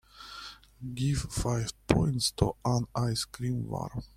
[0.95, 4.01] Give five points to An Ice-Cream War